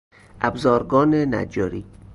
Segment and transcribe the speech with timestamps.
[0.41, 1.85] ابزارگان نجاری